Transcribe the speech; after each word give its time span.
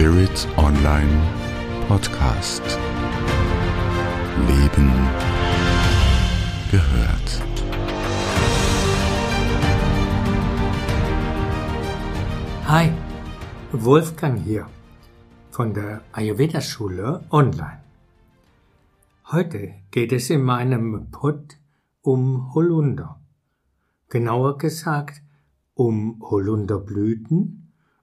Spirit 0.00 0.48
Online 0.56 1.12
Podcast. 1.86 2.62
Leben 4.48 4.90
gehört. 6.70 7.42
Hi, 12.64 12.90
Wolfgang 13.72 14.40
hier 14.42 14.66
von 15.50 15.74
der 15.74 16.00
Ayurveda 16.12 16.62
Schule 16.62 17.22
online. 17.28 17.82
Heute 19.30 19.74
geht 19.90 20.12
es 20.12 20.30
in 20.30 20.40
meinem 20.40 21.10
Pod 21.10 21.58
um 22.00 22.54
Holunder. 22.54 23.20
Genauer 24.08 24.56
gesagt 24.56 25.20
um 25.74 26.22
Holunderblüten 26.22 27.59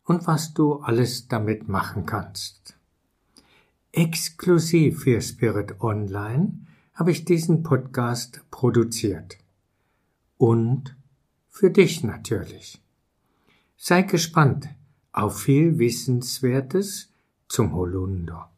und 0.07 0.25
was 0.25 0.53
du 0.53 0.75
alles 0.75 1.27
damit 1.27 1.67
machen 1.67 2.05
kannst. 2.05 2.77
Exklusiv 3.91 5.03
für 5.03 5.21
Spirit 5.21 5.81
Online 5.81 6.53
habe 6.93 7.11
ich 7.11 7.25
diesen 7.25 7.61
Podcast 7.61 8.41
produziert. 8.49 9.37
Und 10.37 10.95
für 11.49 11.71
dich 11.71 12.03
natürlich. 12.03 12.81
Sei 13.75 14.01
gespannt 14.03 14.69
auf 15.11 15.41
viel 15.41 15.77
Wissenswertes 15.77 17.11
zum 17.49 17.73
Holunder. 17.73 18.49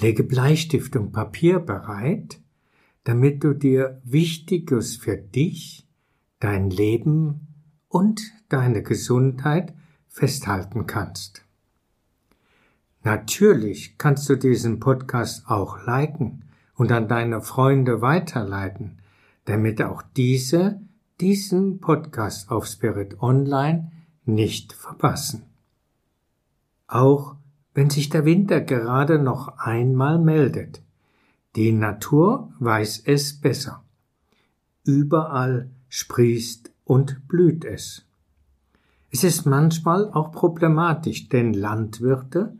Lege 0.00 0.22
Bleistift 0.22 0.94
und 0.96 1.12
Papier 1.12 1.58
bereit, 1.58 2.38
damit 3.02 3.42
du 3.42 3.52
dir 3.52 4.00
Wichtiges 4.04 4.96
für 4.96 5.16
dich, 5.16 5.86
dein 6.38 6.70
Leben 6.70 7.48
und 7.88 8.20
deine 8.48 8.82
Gesundheit 8.82 9.74
festhalten 10.14 10.86
kannst. 10.86 11.42
Natürlich 13.02 13.98
kannst 13.98 14.28
du 14.28 14.36
diesen 14.36 14.78
Podcast 14.78 15.48
auch 15.48 15.84
liken 15.84 16.44
und 16.76 16.92
an 16.92 17.08
deine 17.08 17.42
Freunde 17.42 18.00
weiterleiten, 18.00 19.00
damit 19.44 19.82
auch 19.82 20.02
diese 20.16 20.80
diesen 21.20 21.80
Podcast 21.80 22.50
auf 22.50 22.66
Spirit 22.66 23.20
Online 23.20 23.90
nicht 24.24 24.72
verpassen. 24.72 25.42
Auch 26.86 27.34
wenn 27.74 27.90
sich 27.90 28.08
der 28.08 28.24
Winter 28.24 28.60
gerade 28.60 29.18
noch 29.18 29.58
einmal 29.58 30.20
meldet. 30.20 30.80
Die 31.56 31.72
Natur 31.72 32.52
weiß 32.60 33.02
es 33.06 33.40
besser. 33.40 33.82
Überall 34.84 35.70
sprießt 35.88 36.70
und 36.84 37.26
blüht 37.26 37.64
es. 37.64 38.03
Es 39.14 39.22
ist 39.22 39.46
manchmal 39.46 40.10
auch 40.10 40.32
problematisch, 40.32 41.28
denn 41.28 41.54
Landwirte, 41.54 42.56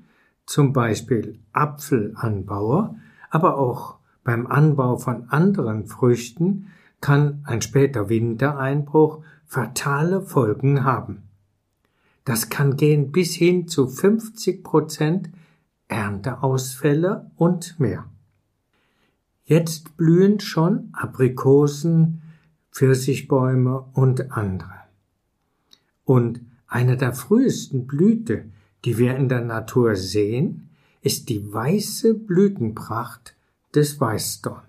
zum 0.46 0.72
Beispiel 0.72 1.40
Apfelanbauer, 1.52 2.94
aber 3.28 3.58
auch 3.58 3.96
beim 4.22 4.46
Anbau 4.46 4.96
von 4.96 5.28
anderen 5.30 5.86
Früchten 5.88 6.68
kann 7.00 7.42
ein 7.44 7.60
später 7.60 8.08
Wintereinbruch 8.08 9.24
fatale 9.44 10.20
Folgen 10.20 10.84
haben. 10.84 11.24
Das 12.24 12.50
kann 12.50 12.76
gehen 12.76 13.10
bis 13.10 13.34
hin 13.34 13.66
zu 13.66 13.88
50 13.88 14.62
Prozent 14.62 15.30
Ernteausfälle 15.88 17.32
und 17.34 17.80
mehr. 17.80 18.04
Jetzt 19.42 19.96
blühen 19.96 20.38
schon 20.38 20.90
Aprikosen, 20.92 22.22
Pfirsichbäume 22.70 23.86
und 23.92 24.30
andere. 24.30 24.83
Und 26.04 26.40
eine 26.66 26.96
der 26.96 27.12
frühesten 27.12 27.86
Blüte, 27.86 28.44
die 28.84 28.98
wir 28.98 29.16
in 29.16 29.28
der 29.28 29.40
Natur 29.40 29.96
sehen, 29.96 30.68
ist 31.02 31.28
die 31.28 31.52
weiße 31.52 32.14
Blütenpracht 32.14 33.34
des 33.74 34.00
Weißdorn. 34.00 34.62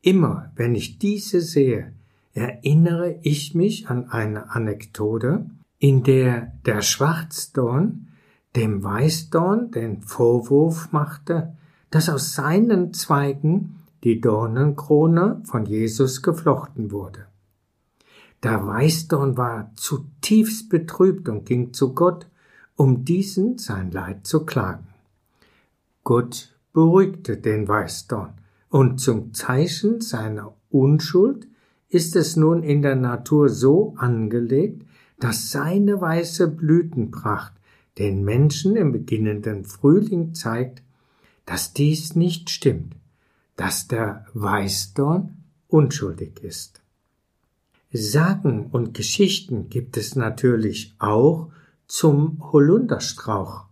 Immer 0.00 0.50
wenn 0.56 0.74
ich 0.74 0.98
diese 0.98 1.40
sehe, 1.40 1.92
erinnere 2.34 3.18
ich 3.22 3.54
mich 3.54 3.88
an 3.88 4.10
eine 4.10 4.50
Anekdote, 4.50 5.46
in 5.78 6.02
der 6.02 6.52
der 6.64 6.82
Schwarzdorn 6.82 8.08
dem 8.56 8.82
Weißdorn 8.82 9.70
den 9.70 10.02
Vorwurf 10.02 10.92
machte, 10.92 11.56
dass 11.90 12.08
aus 12.08 12.34
seinen 12.34 12.92
Zweigen 12.92 13.76
die 14.04 14.20
Dornenkrone 14.20 15.42
von 15.44 15.66
Jesus 15.66 16.22
geflochten 16.22 16.90
wurde. 16.90 17.26
Der 18.42 18.66
Weißdorn 18.66 19.36
war 19.36 19.72
zutiefst 19.76 20.68
betrübt 20.68 21.28
und 21.28 21.46
ging 21.46 21.72
zu 21.72 21.94
Gott, 21.94 22.26
um 22.74 23.04
diesen 23.04 23.58
sein 23.58 23.92
Leid 23.92 24.26
zu 24.26 24.44
klagen. 24.44 24.88
Gott 26.02 26.56
beruhigte 26.72 27.36
den 27.36 27.68
Weißdorn, 27.68 28.34
und 28.68 28.98
zum 28.98 29.34
Zeichen 29.34 30.00
seiner 30.00 30.54
Unschuld 30.70 31.46
ist 31.88 32.16
es 32.16 32.36
nun 32.36 32.62
in 32.62 32.82
der 32.82 32.96
Natur 32.96 33.50
so 33.50 33.94
angelegt, 33.98 34.86
dass 35.20 35.50
seine 35.50 36.00
weiße 36.00 36.48
Blütenpracht 36.48 37.52
den 37.98 38.24
Menschen 38.24 38.74
im 38.76 38.90
beginnenden 38.90 39.64
Frühling 39.64 40.34
zeigt, 40.34 40.82
dass 41.44 41.74
dies 41.74 42.16
nicht 42.16 42.50
stimmt, 42.50 42.96
dass 43.56 43.86
der 43.86 44.26
Weißdorn 44.32 45.36
unschuldig 45.68 46.42
ist. 46.42 46.81
Sagen 47.92 48.66
und 48.70 48.94
Geschichten 48.94 49.68
gibt 49.68 49.96
es 49.96 50.16
natürlich 50.16 50.94
auch 50.98 51.50
zum 51.86 52.38
Holunderstrauch. 52.52 53.66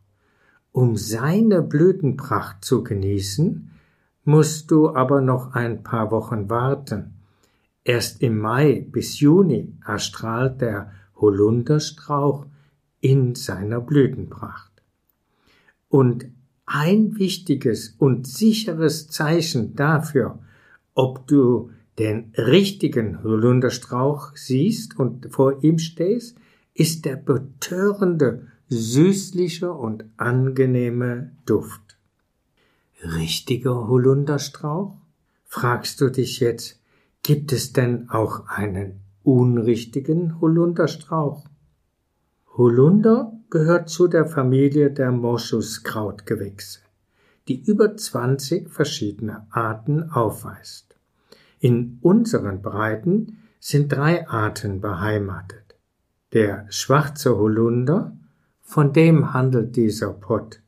Um 0.72 0.96
seine 0.96 1.62
Blütenpracht 1.62 2.64
zu 2.64 2.84
genießen, 2.84 3.70
musst 4.24 4.70
du 4.70 4.94
aber 4.94 5.20
noch 5.20 5.54
ein 5.54 5.82
paar 5.82 6.10
Wochen 6.10 6.50
warten. 6.50 7.14
Erst 7.82 8.22
im 8.22 8.38
Mai 8.38 8.86
bis 8.90 9.20
Juni 9.20 9.72
erstrahlt 9.86 10.60
der 10.60 10.92
Holunderstrauch 11.16 12.46
in 13.00 13.34
seiner 13.34 13.80
Blütenpracht. 13.80 14.70
Und 15.88 16.26
ein 16.66 17.18
wichtiges 17.18 17.96
und 17.98 18.26
sicheres 18.26 19.08
Zeichen 19.08 19.74
dafür, 19.74 20.38
ob 20.94 21.26
du 21.26 21.70
den 22.00 22.32
richtigen 22.34 23.22
Holunderstrauch 23.22 24.34
siehst 24.34 24.98
und 24.98 25.30
vor 25.30 25.62
ihm 25.62 25.78
stehst, 25.78 26.38
ist 26.72 27.04
der 27.04 27.16
betörende, 27.16 28.46
süßliche 28.68 29.70
und 29.70 30.04
angenehme 30.16 31.32
Duft. 31.44 31.98
Richtiger 33.02 33.86
Holunderstrauch? 33.86 34.96
Fragst 35.44 36.00
du 36.00 36.08
dich 36.08 36.40
jetzt, 36.40 36.80
gibt 37.22 37.52
es 37.52 37.74
denn 37.74 38.08
auch 38.08 38.46
einen 38.46 39.00
unrichtigen 39.22 40.40
Holunderstrauch. 40.40 41.44
Holunder 42.56 43.38
gehört 43.50 43.90
zu 43.90 44.08
der 44.08 44.24
Familie 44.24 44.90
der 44.90 45.12
Moschuskrautgewächse, 45.12 46.80
die 47.46 47.62
über 47.62 47.94
20 47.94 48.70
verschiedene 48.70 49.46
Arten 49.50 50.10
aufweist. 50.10 50.89
In 51.60 51.98
unseren 52.00 52.62
Breiten 52.62 53.38
sind 53.60 53.92
drei 53.92 54.26
Arten 54.26 54.80
beheimatet. 54.80 55.76
Der 56.32 56.66
schwarze 56.70 57.36
Holunder, 57.36 58.16
von 58.62 58.92
dem 58.92 59.34
handelt 59.34 59.76
dieser 59.76 60.12
Pott. 60.12 60.60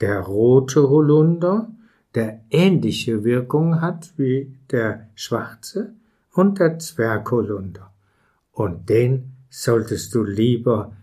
Der 0.00 0.20
rote 0.20 0.88
Holunder, 0.88 1.70
der 2.14 2.40
ähnliche 2.50 3.24
Wirkung 3.24 3.80
hat 3.80 4.14
wie 4.16 4.56
der 4.70 5.08
schwarze, 5.14 5.92
und 6.32 6.58
der 6.58 6.78
Zwergholunder. 6.78 7.92
Und 8.52 8.88
den 8.88 9.32
solltest 9.50 10.14
du 10.14 10.24
lieber 10.24 10.96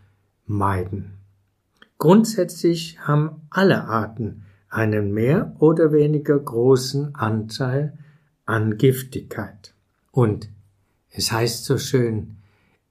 meiden. 0.48 1.20
Grundsätzlich 2.00 3.00
haben 3.00 3.42
alle 3.52 3.84
Arten 3.84 4.44
einen 4.70 5.14
mehr 5.14 5.56
oder 5.60 5.92
weniger 5.92 6.40
großen 6.40 7.14
Anteil 7.14 7.94
an 8.50 8.78
Giftigkeit. 8.78 9.74
Und 10.12 10.50
es 11.12 11.32
heißt 11.32 11.66
so 11.66 11.78
schön, 11.78 12.38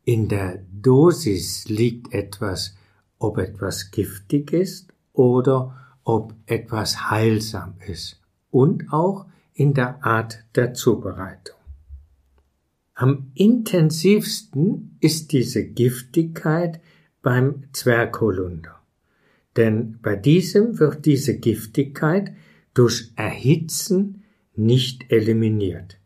in 0.05 0.29
der 0.29 0.65
Dosis 0.73 1.69
liegt 1.69 2.15
etwas, 2.15 2.77
ob 3.19 3.39
etwas 3.39 3.91
giftig 3.91 4.53
ist 4.53 4.93
oder 5.13 5.77
ob 6.05 6.33
etwas 6.47 7.11
heilsam 7.11 7.75
ist 7.87 8.21
und 8.51 8.93
auch 8.93 9.27
in 9.53 9.75
der 9.75 10.05
Art 10.05 10.45
der 10.55 10.75
Zubereitung. 10.75 11.57
Am 12.95 13.33
intensivsten 13.35 14.97
ist 15.01 15.33
diese 15.33 15.65
Giftigkeit 15.65 16.81
beim 17.21 17.65
Zwergholunder. 17.73 18.81
Denn 19.57 19.99
bei 20.03 20.15
diesem 20.15 20.79
wird 20.79 21.05
diese 21.05 21.37
Giftigkeit 21.37 22.33
durch 22.75 23.13
Erhitzen 23.17 24.18
nicht 24.59 25.11
eliminiert. 25.11 25.99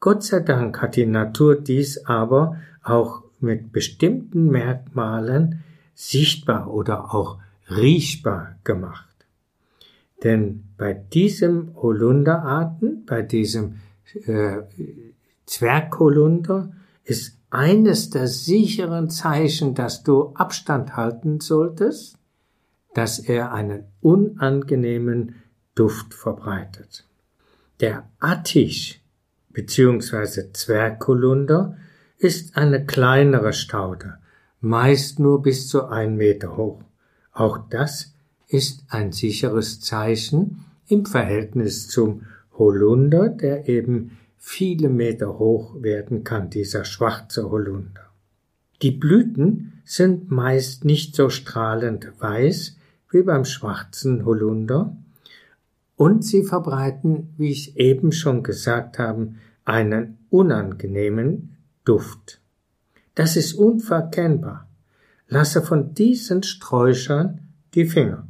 Gott 0.00 0.22
sei 0.22 0.40
Dank 0.40 0.82
hat 0.82 0.96
die 0.96 1.06
Natur 1.06 1.56
dies 1.56 2.04
aber 2.04 2.58
auch 2.82 3.22
mit 3.40 3.72
bestimmten 3.72 4.50
Merkmalen 4.50 5.62
sichtbar 5.94 6.72
oder 6.72 7.14
auch 7.14 7.38
riechbar 7.70 8.56
gemacht. 8.64 9.08
Denn 10.22 10.64
bei 10.76 10.94
diesem 10.94 11.74
Holunderarten, 11.76 13.04
bei 13.06 13.22
diesem 13.22 13.76
äh, 14.26 14.62
Zwergholunder, 15.46 16.72
ist 17.04 17.38
eines 17.50 18.10
der 18.10 18.26
sicheren 18.26 19.10
Zeichen, 19.10 19.74
dass 19.74 20.02
du 20.02 20.34
Abstand 20.34 20.96
halten 20.96 21.40
solltest, 21.40 22.18
dass 22.94 23.18
er 23.18 23.52
einen 23.52 23.84
unangenehmen 24.00 25.36
Duft 25.74 26.14
verbreitet. 26.14 27.04
Der 27.80 28.08
Attich 28.20 29.02
bzw. 29.50 30.52
Zwergholunder 30.52 31.76
ist 32.18 32.56
eine 32.56 32.86
kleinere 32.86 33.52
Staude, 33.52 34.18
meist 34.60 35.18
nur 35.18 35.42
bis 35.42 35.66
zu 35.66 35.86
ein 35.86 36.16
Meter 36.16 36.56
hoch. 36.56 36.82
Auch 37.32 37.58
das 37.68 38.14
ist 38.46 38.84
ein 38.88 39.10
sicheres 39.10 39.80
Zeichen 39.80 40.64
im 40.86 41.04
Verhältnis 41.04 41.88
zum 41.88 42.22
Holunder, 42.56 43.28
der 43.28 43.68
eben 43.68 44.18
viele 44.38 44.88
Meter 44.88 45.40
hoch 45.40 45.82
werden 45.82 46.22
kann, 46.22 46.50
dieser 46.50 46.84
schwarze 46.84 47.50
Holunder. 47.50 48.10
Die 48.82 48.92
Blüten 48.92 49.80
sind 49.84 50.30
meist 50.30 50.84
nicht 50.84 51.16
so 51.16 51.28
strahlend 51.28 52.12
weiß 52.20 52.76
wie 53.10 53.22
beim 53.22 53.44
schwarzen 53.44 54.24
Holunder 54.24 54.96
und 55.96 56.24
sie 56.24 56.42
verbreiten, 56.42 57.34
wie 57.36 57.50
ich 57.50 57.76
eben 57.76 58.12
schon 58.12 58.42
gesagt 58.42 58.98
habe, 58.98 59.34
einen 59.64 60.18
unangenehmen 60.30 61.56
Duft. 61.84 62.40
Das 63.14 63.36
ist 63.36 63.54
unverkennbar. 63.54 64.68
Lasse 65.28 65.62
von 65.62 65.94
diesen 65.94 66.42
Sträuchern 66.42 67.40
die 67.74 67.86
Finger. 67.86 68.26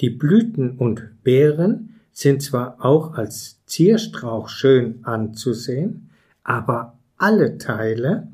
Die 0.00 0.10
Blüten 0.10 0.78
und 0.78 1.22
Beeren 1.22 2.00
sind 2.12 2.42
zwar 2.42 2.84
auch 2.84 3.14
als 3.14 3.64
Zierstrauch 3.66 4.48
schön 4.48 5.04
anzusehen, 5.04 6.10
aber 6.42 6.98
alle 7.16 7.58
Teile 7.58 8.28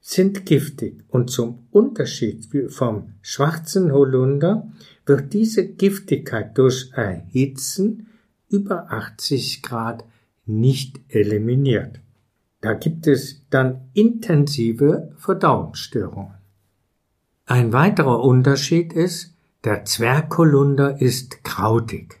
sind 0.00 0.46
giftig 0.46 1.04
und 1.08 1.30
zum 1.30 1.66
Unterschied 1.70 2.48
vom 2.68 3.12
schwarzen 3.20 3.92
Holunder 3.92 4.66
wird 5.08 5.32
diese 5.32 5.66
Giftigkeit 5.66 6.56
durch 6.58 6.90
Erhitzen 6.94 8.06
über 8.48 8.90
80 8.90 9.62
Grad 9.62 10.04
nicht 10.46 11.00
eliminiert. 11.08 12.00
Da 12.60 12.74
gibt 12.74 13.06
es 13.06 13.42
dann 13.50 13.88
intensive 13.94 15.12
Verdauungsstörungen. 15.16 16.34
Ein 17.46 17.72
weiterer 17.72 18.22
Unterschied 18.22 18.92
ist, 18.92 19.34
der 19.64 19.84
Zwergholunder 19.84 21.00
ist 21.00 21.44
krautig. 21.44 22.20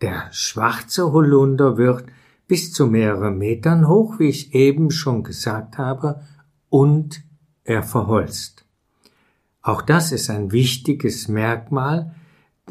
Der 0.00 0.28
schwarze 0.30 1.12
Holunder 1.12 1.76
wird 1.76 2.04
bis 2.46 2.72
zu 2.72 2.86
mehreren 2.86 3.38
Metern 3.38 3.88
hoch, 3.88 4.18
wie 4.18 4.28
ich 4.28 4.54
eben 4.54 4.90
schon 4.90 5.22
gesagt 5.22 5.78
habe, 5.78 6.22
und 6.70 7.22
er 7.64 7.82
verholzt. 7.82 8.64
Auch 9.62 9.82
das 9.82 10.12
ist 10.12 10.30
ein 10.30 10.52
wichtiges 10.52 11.28
Merkmal, 11.28 12.14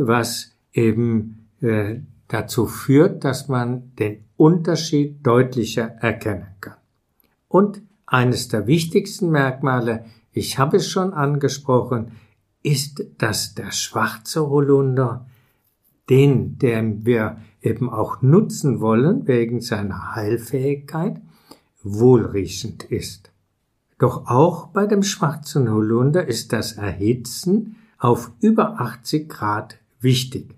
was 0.05 0.55
eben 0.73 1.47
äh, 1.61 1.95
dazu 2.27 2.65
führt, 2.65 3.23
dass 3.23 3.47
man 3.47 3.95
den 3.95 4.25
Unterschied 4.35 5.25
deutlicher 5.25 5.87
erkennen 6.01 6.47
kann. 6.61 6.77
Und 7.47 7.81
eines 8.05 8.47
der 8.47 8.67
wichtigsten 8.67 9.31
Merkmale, 9.31 10.05
ich 10.31 10.59
habe 10.59 10.77
es 10.77 10.89
schon 10.89 11.13
angesprochen, 11.13 12.11
ist, 12.63 13.03
dass 13.17 13.55
der 13.55 13.71
schwarze 13.71 14.49
Holunder, 14.49 15.25
den, 16.09 16.57
den 16.57 17.05
wir 17.05 17.37
eben 17.61 17.89
auch 17.89 18.21
nutzen 18.21 18.79
wollen 18.79 19.27
wegen 19.27 19.61
seiner 19.61 20.15
Heilfähigkeit, 20.15 21.21
wohlriechend 21.83 22.83
ist. 22.83 23.31
Doch 23.99 24.27
auch 24.27 24.67
bei 24.67 24.85
dem 24.85 25.03
schwarzen 25.03 25.71
Holunder 25.71 26.27
ist 26.27 26.53
das 26.53 26.73
Erhitzen 26.73 27.77
auf 27.97 28.31
über 28.41 28.79
80 28.79 29.27
Grad 29.27 29.79
wichtig. 29.99 30.55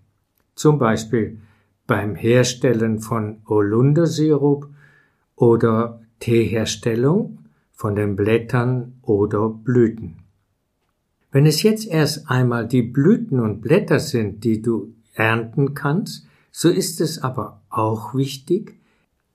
Zum 0.55 0.77
Beispiel 0.79 1.39
beim 1.87 2.15
Herstellen 2.15 2.99
von 2.99 3.41
Holundersirup 3.47 4.69
oder 5.35 6.01
Teeherstellung 6.19 7.39
von 7.71 7.95
den 7.95 8.15
Blättern 8.15 8.93
oder 9.01 9.49
Blüten. 9.49 10.17
Wenn 11.31 11.45
es 11.45 11.63
jetzt 11.63 11.87
erst 11.87 12.29
einmal 12.29 12.67
die 12.67 12.81
Blüten 12.81 13.39
und 13.39 13.61
Blätter 13.61 13.99
sind, 13.99 14.43
die 14.43 14.61
du 14.61 14.93
ernten 15.13 15.73
kannst, 15.73 16.27
so 16.51 16.69
ist 16.69 17.01
es 17.01 17.21
aber 17.21 17.61
auch 17.69 18.13
wichtig, 18.15 18.75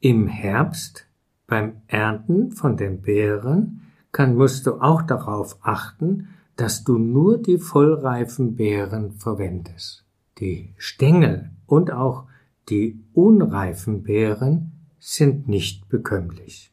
im 0.01 0.27
Herbst 0.27 1.07
beim 1.47 1.77
Ernten 1.87 2.51
von 2.51 2.77
den 2.77 3.01
Beeren 3.01 3.83
kann, 4.13 4.37
musst 4.37 4.67
du 4.67 4.81
auch 4.81 5.03
darauf 5.03 5.57
achten, 5.63 6.29
dass 6.57 6.85
du 6.85 6.99
nur 6.99 7.39
die 7.39 7.59
vollreifen 7.59 8.57
Beeren 8.57 9.13
verwendest. 9.13 10.05
Die 10.39 10.75
Stängel 10.77 11.51
und 11.67 11.93
auch 11.93 12.27
die 12.69 13.01
unreifen 13.13 14.03
Beeren 14.03 14.73
sind 14.99 15.49
nicht 15.49 15.89
bekömmlich. 15.89 16.73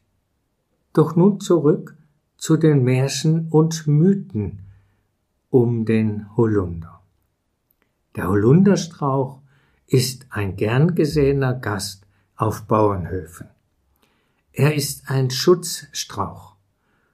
Doch 0.92 1.16
nun 1.16 1.40
zurück 1.40 1.96
zu 2.36 2.56
den 2.56 2.82
Märchen 2.82 3.48
und 3.48 3.86
Mythen 3.86 4.60
um 5.50 5.84
den 5.84 6.34
Holunder. 6.36 7.02
Der 8.16 8.28
Holunderstrauch 8.28 9.40
ist 9.86 10.26
ein 10.30 10.56
gern 10.56 10.94
gesehener 10.94 11.54
Gast 11.54 12.06
auf 12.36 12.62
Bauernhöfen. 12.62 13.48
Er 14.52 14.74
ist 14.74 15.08
ein 15.08 15.30
Schutzstrauch, 15.30 16.56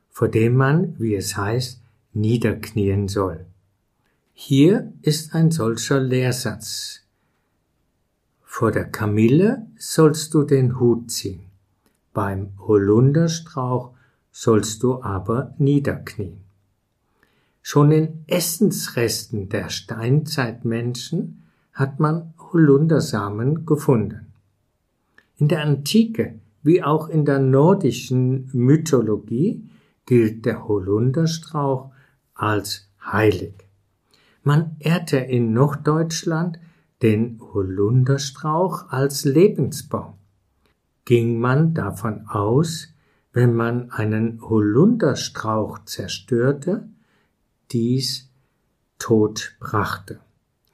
vor 0.09 0.29
dem 0.29 0.57
man, 0.57 0.99
wie 0.99 1.15
es 1.15 1.37
heißt, 1.37 1.78
niederknien 2.13 3.09
soll. 3.09 3.47
Hier 4.33 4.93
ist 5.03 5.35
ein 5.35 5.51
solcher 5.51 6.01
Lehrsatz. 6.01 7.03
Vor 8.43 8.73
der 8.73 8.85
Kamille 8.85 9.67
sollst 9.79 10.35
du 10.35 10.43
den 10.43 10.81
Hut 10.81 11.11
ziehen, 11.11 11.47
beim 12.13 12.51
Holunderstrauch 12.59 13.93
sollst 14.33 14.83
du 14.83 15.03
aber 15.03 15.55
niederknien. 15.59 16.39
Schon 17.63 17.93
in 17.93 18.25
Essensresten 18.27 19.49
der 19.49 19.69
Steinzeitmenschen 19.69 21.43
hat 21.73 22.01
man 22.01 22.33
Holundersamen 22.39 23.67
gefunden. 23.67 24.33
In 25.37 25.49
der 25.49 25.63
Antike 25.63 26.39
wie 26.63 26.83
auch 26.83 27.09
in 27.09 27.25
der 27.25 27.39
nordischen 27.39 28.49
Mythologie 28.53 29.63
gilt 30.07 30.47
der 30.47 30.67
Holunderstrauch 30.67 31.91
als 32.39 32.89
heilig. 33.05 33.55
Man 34.43 34.77
ehrte 34.79 35.19
in 35.19 35.53
Norddeutschland 35.53 36.59
den 37.03 37.39
Holunderstrauch 37.53 38.89
als 38.91 39.25
Lebensbaum. 39.25 40.15
Ging 41.05 41.39
man 41.39 41.75
davon 41.75 42.27
aus, 42.29 42.95
wenn 43.33 43.55
man 43.55 43.91
einen 43.91 44.41
Holunderstrauch 44.41 45.85
zerstörte, 45.85 46.89
dies 47.71 48.31
Tod 48.99 49.57
brachte. 49.61 50.21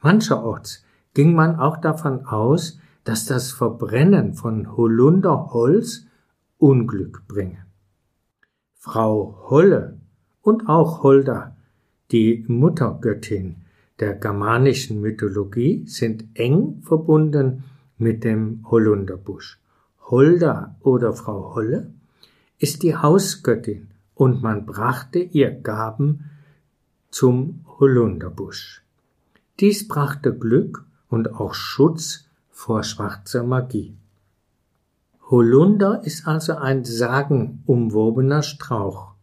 Mancherorts 0.00 0.84
ging 1.12 1.34
man 1.34 1.56
auch 1.56 1.78
davon 1.78 2.26
aus, 2.26 2.78
dass 3.04 3.26
das 3.26 3.52
Verbrennen 3.52 4.34
von 4.34 4.76
Holunderholz 4.76 6.06
Unglück 6.58 7.26
bringe. 7.26 7.66
Frau 8.74 9.46
Holle 9.50 9.98
und 10.44 10.68
auch 10.68 11.02
Holda, 11.02 11.56
die 12.12 12.44
Muttergöttin 12.46 13.56
der 13.98 14.14
germanischen 14.14 15.00
Mythologie, 15.00 15.84
sind 15.86 16.26
eng 16.34 16.82
verbunden 16.82 17.64
mit 17.96 18.24
dem 18.24 18.60
Holunderbusch. 18.70 19.58
Holda 20.02 20.76
oder 20.80 21.14
Frau 21.14 21.54
Holle 21.54 21.90
ist 22.58 22.82
die 22.82 22.94
Hausgöttin 22.94 23.88
und 24.14 24.42
man 24.42 24.66
brachte 24.66 25.18
ihr 25.18 25.50
Gaben 25.50 26.30
zum 27.10 27.64
Holunderbusch. 27.78 28.82
Dies 29.60 29.88
brachte 29.88 30.36
Glück 30.36 30.84
und 31.08 31.34
auch 31.34 31.54
Schutz 31.54 32.28
vor 32.50 32.82
schwarzer 32.82 33.44
Magie. 33.44 33.96
Holunder 35.30 36.02
ist 36.04 36.26
also 36.26 36.56
ein 36.56 36.84
sagenumwobener 36.84 38.42
Strauch, 38.42 39.13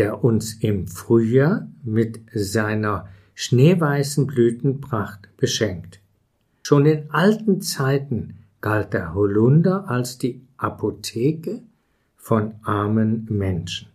der 0.00 0.24
uns 0.24 0.54
im 0.54 0.86
Frühjahr 0.88 1.68
mit 1.84 2.22
seiner 2.32 3.06
schneeweißen 3.34 4.26
Blütenpracht 4.26 5.28
beschenkt. 5.36 6.00
Schon 6.62 6.86
in 6.86 7.10
alten 7.10 7.60
Zeiten 7.60 8.38
galt 8.62 8.94
der 8.94 9.12
Holunder 9.12 9.90
als 9.90 10.16
die 10.16 10.40
Apotheke 10.56 11.60
von 12.16 12.54
armen 12.62 13.26
Menschen. 13.28 13.88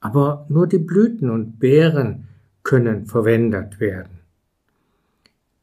Aber 0.00 0.44
nur 0.50 0.66
die 0.66 0.78
Blüten 0.78 1.30
und 1.30 1.58
Beeren 1.58 2.28
können 2.62 3.06
verwendet 3.06 3.80
werden. 3.80 4.20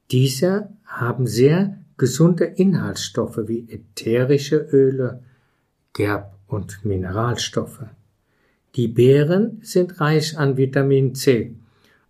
Diese 0.09 0.69
haben 0.85 1.27
sehr 1.27 1.77
gesunde 1.97 2.45
Inhaltsstoffe 2.45 3.41
wie 3.45 3.69
ätherische 3.69 4.57
Öle, 4.57 5.21
Gerb- 5.93 6.33
und 6.47 6.83
Mineralstoffe. 6.83 7.85
Die 8.75 8.87
Beeren 8.87 9.59
sind 9.61 9.99
reich 9.99 10.37
an 10.37 10.57
Vitamin 10.57 11.15
C 11.15 11.55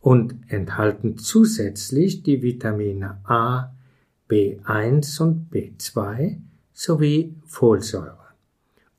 und 0.02 0.36
enthalten 0.48 1.18
zusätzlich 1.18 2.24
die 2.24 2.42
Vitamine 2.42 3.20
A, 3.24 3.74
B1 4.30 5.22
und 5.22 5.52
B2 5.52 6.38
sowie 6.74 7.36
Folsäure 7.46 8.18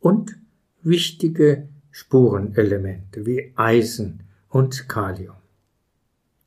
und 0.01 0.37
wichtige 0.83 1.69
Spurenelemente 1.91 3.27
wie 3.27 3.53
Eisen 3.57 4.23
und 4.49 4.89
Kalium. 4.89 5.37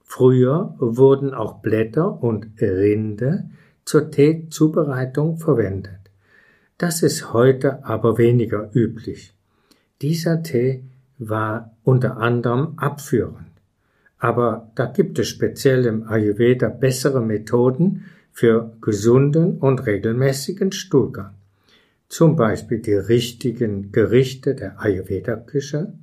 Früher 0.04 0.76
wurden 0.80 1.34
auch 1.34 1.62
Blätter 1.62 2.22
und 2.22 2.62
Rinde 2.62 3.50
zur 3.86 4.12
Teezubereitung 4.12 5.38
verwendet. 5.38 6.00
Das 6.78 7.04
ist 7.04 7.34
heute 7.34 7.84
aber 7.86 8.18
weniger 8.18 8.70
üblich. 8.74 9.34
Dieser 10.02 10.44
Tee 10.44 10.84
war 11.30 11.76
unter 11.84 12.18
anderem 12.18 12.74
abführend. 12.78 13.48
Aber 14.18 14.72
da 14.76 14.86
gibt 14.86 15.20
es 15.20 15.28
speziell 15.28 15.86
im 15.86 16.08
Ayurveda 16.08 16.70
bessere 16.70 17.22
Methoden 17.22 18.06
für 18.32 18.76
gesunden 18.82 19.58
und 19.58 19.86
regelmäßigen 19.86 20.72
Stuhlgang. 20.72 21.36
Zum 22.10 22.36
Beispiel 22.36 22.80
die 22.80 22.94
richtigen 22.94 23.92
Gerichte 23.92 24.56
der 24.56 24.80
Ayurveda-Küche, 24.80 25.94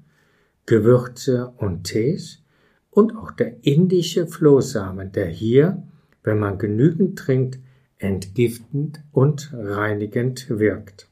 Gewürze 0.66 1.52
und 1.56 1.84
Tees 1.84 2.42
und 2.90 3.16
auch 3.16 3.30
der 3.30 3.64
indische 3.64 4.26
Flohsamen, 4.26 5.12
der 5.12 5.26
hier, 5.26 5.82
wenn 6.22 6.38
man 6.38 6.58
genügend 6.58 7.18
trinkt, 7.18 7.58
entgiftend 7.98 9.02
und 9.12 9.52
reinigend 9.54 10.48
wirkt. 10.50 11.08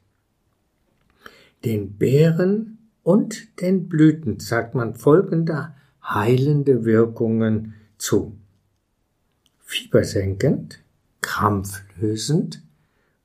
Den 1.65 1.97
Beeren 1.97 2.78
und 3.09 3.59
den 3.59 3.89
Blüten 3.89 4.39
sagt 4.39 4.75
man 4.75 4.93
folgende 4.93 5.73
heilende 6.03 6.85
Wirkungen 6.85 7.73
zu. 7.97 8.37
Fiebersenkend, 9.57 10.83
krampflösend, 11.19 12.61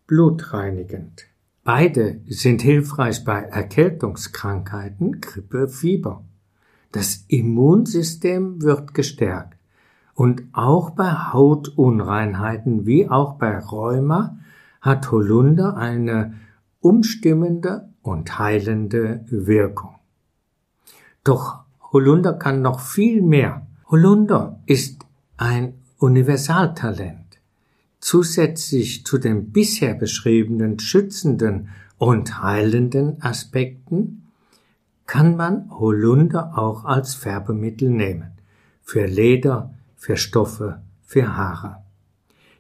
blutreinigend. 0.07 1.27
Beide 1.65 2.23
sind 2.27 2.63
hilfreich 2.63 3.25
bei 3.25 3.43
Erkältungskrankheiten, 3.43 5.21
Grippe, 5.21 5.69
Fieber. 5.69 6.25
Das 6.91 7.27
Immunsystem 7.29 8.63
wird 8.63 8.95
gestärkt. 8.95 9.59
Und 10.15 10.45
auch 10.55 10.93
bei 10.93 11.11
Hautunreinheiten 11.11 12.87
wie 12.87 13.11
auch 13.11 13.35
bei 13.35 13.59
Rheuma 13.59 14.39
hat 14.81 15.11
Holunder 15.11 15.77
eine 15.77 16.37
umstimmende 16.81 17.91
und 18.05 18.39
heilende 18.39 19.25
Wirkung. 19.29 19.97
Doch 21.25 21.65
Holunder 21.93 22.35
kann 22.35 22.63
noch 22.63 22.81
viel 22.81 23.23
mehr. 23.23 23.67
Holunder 23.91 24.61
ist 24.67 25.05
ein 25.37 25.75
Universaltalent. 25.99 27.41
Zusätzlich 28.01 29.07
zu 29.07 29.17
den 29.17 29.51
bisher 29.53 29.95
beschriebenen 29.95 30.79
schützenden 30.79 31.71
und 31.97 32.43
heilenden 32.43 33.23
Aspekten 33.23 34.29
kann 35.07 35.37
man 35.37 35.71
Holunder 35.71 36.59
auch 36.59 36.85
als 36.85 37.15
Färbemittel 37.15 37.89
nehmen. 37.89 38.33
Für 38.83 39.07
Leder, 39.07 39.73
für 39.97 40.19
Stoffe, 40.19 40.83
für 41.07 41.37
Haare. 41.37 41.77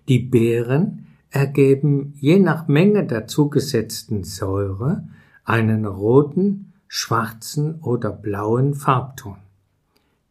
Die 0.08 0.20
Beeren 0.20 1.06
ergeben 1.30 2.14
je 2.18 2.38
nach 2.38 2.66
Menge 2.66 3.04
der 3.04 3.26
zugesetzten 3.26 4.24
Säure 4.24 5.04
einen 5.44 5.86
roten, 5.86 6.72
schwarzen 6.88 7.80
oder 7.80 8.10
blauen 8.10 8.74
Farbton. 8.74 9.36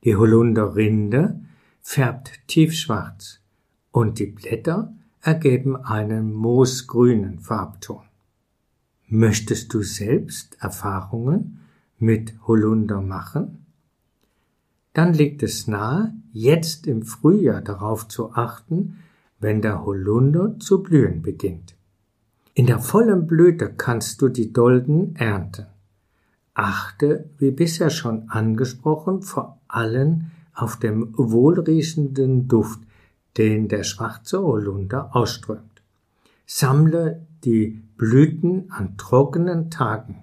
Die 0.04 0.16
Holunderrinde 0.16 1.40
färbt 1.82 2.48
tiefschwarz 2.48 3.40
und 3.92 4.20
die 4.20 4.28
Blätter 4.28 4.94
ergeben 5.22 5.76
einen 5.76 6.34
moosgrünen 6.34 7.40
Farbton. 7.40 8.02
Möchtest 9.08 9.74
du 9.74 9.84
selbst 9.84 10.58
Erfahrungen 10.60 11.60
mit 12.00 12.34
Holunder 12.48 13.02
machen? 13.02 13.64
dann 14.94 15.14
liegt 15.14 15.44
es 15.44 15.68
nahe, 15.68 16.14
jetzt 16.32 16.88
im 16.88 17.02
Frühjahr 17.02 17.62
darauf 17.62 18.08
zu 18.08 18.34
achten, 18.34 19.00
wenn 19.40 19.62
der 19.62 19.84
Holunder 19.86 20.58
zu 20.60 20.82
blühen 20.84 21.22
beginnt. 21.22 21.76
In 22.56 22.68
der 22.68 22.78
vollen 22.78 23.26
Blüte 23.26 23.74
kannst 23.74 24.22
du 24.22 24.30
die 24.30 24.54
Dolden 24.54 25.16
ernten. 25.16 25.66
Achte, 26.54 27.28
wie 27.40 27.50
bisher 27.50 27.90
schon 27.90 28.30
angesprochen, 28.30 29.24
vor 29.24 29.60
allem 29.68 30.30
auf 30.54 30.78
dem 30.78 31.16
wohlriechenden 31.18 32.48
Duft, 32.48 32.80
den 33.38 33.70
der 33.70 33.84
schwarze 33.84 34.40
Holunder 34.44 35.16
ausströmt. 35.16 35.82
Sammle 36.46 37.26
die 37.44 37.82
Blüten 37.98 38.72
an 38.72 38.98
trockenen 38.98 39.72
Tagen 39.72 40.22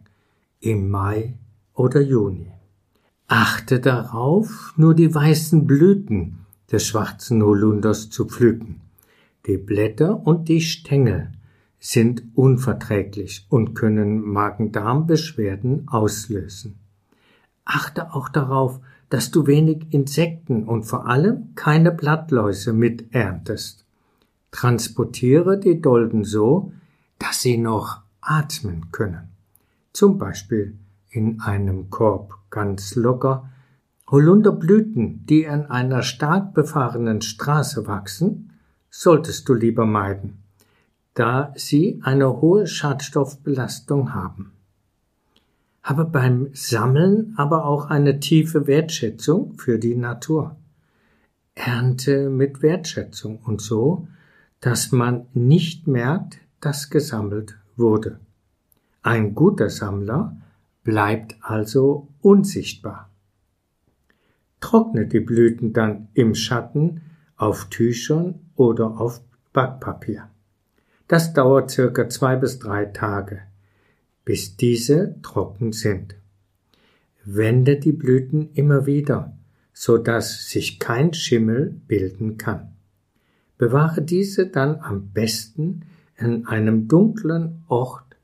im 0.60 0.88
Mai 0.88 1.34
oder 1.75 2.00
Juni. 2.00 2.52
Achte 3.26 3.80
darauf, 3.80 4.72
nur 4.76 4.94
die 4.94 5.12
weißen 5.12 5.66
Blüten 5.66 6.46
des 6.70 6.87
schwarzen 6.87 7.42
Holunders 7.42 8.08
zu 8.10 8.26
pflücken. 8.26 8.82
Die 9.46 9.56
Blätter 9.56 10.25
und 10.25 10.49
die 10.49 10.60
Stängel 10.60 11.32
sind 11.80 12.22
unverträglich 12.34 13.46
und 13.49 13.75
können 13.75 14.20
Magen-Darm-Beschwerden 14.20 15.88
auslösen. 15.88 16.78
Achte 17.64 18.12
auch 18.14 18.28
darauf, 18.28 18.80
dass 19.08 19.30
du 19.30 19.46
wenig 19.46 19.87
Insekten 19.90 20.64
und 20.64 20.84
vor 20.84 21.06
allem 21.06 21.54
keine 21.56 21.90
Blattläuse 21.90 22.72
mit 22.72 23.12
erntest. 23.14 23.84
Transportiere 24.52 25.58
die 25.58 25.80
Dolden 25.80 26.25
so, 26.25 26.72
dass 27.18 27.42
sie 27.42 27.56
noch 27.56 28.02
atmen 28.20 28.92
können. 28.92 29.30
Zum 29.92 30.18
Beispiel 30.18 30.76
in 31.10 31.40
einem 31.40 31.90
Korb 31.90 32.34
ganz 32.50 32.94
locker, 32.94 33.49
Holunderblüten, 34.08 35.25
die 35.26 35.46
an 35.49 35.66
einer 35.66 36.02
stark 36.02 36.52
befahrenen 36.52 37.22
Straße 37.22 37.87
wachsen, 37.87 38.52
solltest 38.90 39.49
du 39.49 39.54
lieber 39.54 39.87
meiden, 39.87 40.42
da 41.20 41.52
sie 41.54 42.00
eine 42.02 42.40
hohe 42.40 42.66
Schadstoffbelastung 42.66 44.14
haben. 44.14 44.52
Habe 45.82 46.06
beim 46.06 46.48
Sammeln 46.54 47.34
aber 47.36 47.66
auch 47.66 47.90
eine 47.90 48.20
tiefe 48.20 48.66
Wertschätzung 48.66 49.52
für 49.58 49.78
die 49.78 49.96
Natur. 49.96 50.56
Ernte 51.54 52.30
mit 52.30 52.62
Wertschätzung 52.62 53.36
und 53.44 53.60
so, 53.60 54.08
dass 54.60 54.92
man 54.92 55.26
nicht 55.34 55.86
merkt, 55.86 56.38
dass 56.58 56.88
gesammelt 56.88 57.58
wurde. 57.76 58.18
Ein 59.02 59.34
guter 59.34 59.68
Sammler 59.68 60.38
bleibt 60.84 61.36
also 61.42 62.08
unsichtbar. 62.22 63.10
Trockne 64.60 65.06
die 65.06 65.20
Blüten 65.20 65.74
dann 65.74 66.08
im 66.14 66.34
Schatten 66.34 67.02
auf 67.36 67.66
Tüchern 67.66 68.36
oder 68.56 68.98
auf 68.98 69.20
Backpapier. 69.52 70.29
Das 71.10 71.32
dauert 71.32 71.72
circa 71.72 72.08
zwei 72.08 72.36
bis 72.36 72.60
drei 72.60 72.84
Tage, 72.84 73.40
bis 74.24 74.56
diese 74.56 75.16
trocken 75.22 75.72
sind. 75.72 76.14
Wende 77.24 77.80
die 77.80 77.90
Blüten 77.90 78.52
immer 78.54 78.86
wieder, 78.86 79.36
so 79.72 79.98
dass 79.98 80.48
sich 80.48 80.78
kein 80.78 81.12
Schimmel 81.12 81.74
bilden 81.88 82.38
kann. 82.38 82.76
Bewahre 83.58 84.02
diese 84.02 84.46
dann 84.46 84.76
am 84.76 85.08
besten 85.08 85.80
in 86.16 86.46
einem 86.46 86.86
dunklen 86.86 87.64
Ort 87.66 88.16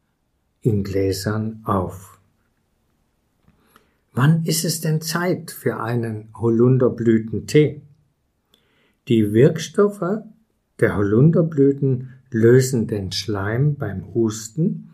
in 0.61 0.85
Gläsern 0.85 1.63
auf. 1.65 2.21
Wann 4.13 4.45
ist 4.45 4.65
es 4.65 4.81
denn 4.81 5.01
Zeit 5.01 5.51
für 5.51 5.81
einen 5.81 6.29
Holunderblütentee? 6.37 7.83
Die 9.09 9.33
Wirkstoffe 9.33 10.23
der 10.79 10.97
Holunderblüten 10.97 12.13
lösen 12.37 12.87
den 12.87 13.11
Schleim 13.13 13.77
beim 13.77 14.15
Husten 14.15 14.91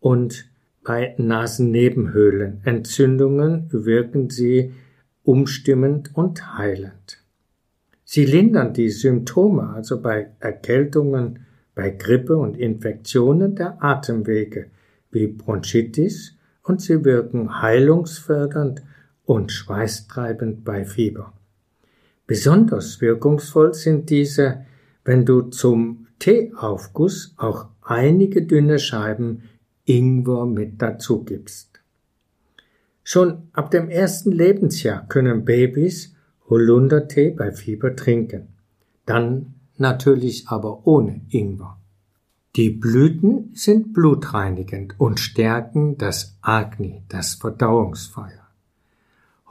und 0.00 0.48
bei 0.84 1.14
Nasennebenhöhlenentzündungen 1.18 3.68
wirken 3.70 4.30
sie 4.30 4.72
umstimmend 5.22 6.12
und 6.14 6.56
heilend. 6.56 7.22
Sie 8.04 8.24
lindern 8.24 8.72
die 8.72 8.88
Symptome, 8.88 9.68
also 9.68 10.00
bei 10.00 10.30
Erkältungen, 10.40 11.40
bei 11.74 11.90
Grippe 11.90 12.36
und 12.36 12.56
Infektionen 12.56 13.54
der 13.54 13.84
Atemwege 13.84 14.70
wie 15.10 15.26
Bronchitis 15.26 16.34
und 16.62 16.80
sie 16.80 17.04
wirken 17.04 17.60
heilungsfördernd 17.60 18.82
und 19.24 19.52
schweißtreibend 19.52 20.64
bei 20.64 20.86
Fieber. 20.86 21.34
Besonders 22.26 23.00
wirkungsvoll 23.00 23.72
sind 23.74 24.10
diese, 24.10 24.64
wenn 25.04 25.24
du 25.26 25.42
zum 25.42 26.07
Teeaufguss 26.18 27.34
auch 27.36 27.68
einige 27.82 28.42
dünne 28.42 28.78
Scheiben 28.78 29.42
Ingwer 29.84 30.46
mit 30.46 30.82
dazu 30.82 31.24
gibst. 31.24 31.80
Schon 33.04 33.48
ab 33.52 33.70
dem 33.70 33.88
ersten 33.88 34.32
Lebensjahr 34.32 35.06
können 35.08 35.44
Babys 35.44 36.14
Holundertee 36.50 37.30
bei 37.30 37.52
Fieber 37.52 37.96
trinken. 37.96 38.48
Dann 39.06 39.54
natürlich 39.76 40.48
aber 40.48 40.86
ohne 40.86 41.22
Ingwer. 41.30 41.78
Die 42.56 42.70
Blüten 42.70 43.50
sind 43.54 43.92
blutreinigend 43.92 44.94
und 44.98 45.20
stärken 45.20 45.96
das 45.96 46.36
Agni, 46.40 47.02
das 47.08 47.34
Verdauungsfeuer. 47.34 48.48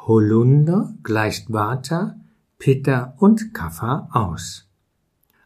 Holunder 0.06 0.94
gleicht 1.04 1.52
Vata, 1.52 2.20
Pitta 2.60 3.16
und 3.18 3.54
Kapha 3.54 4.10
aus. 4.12 4.67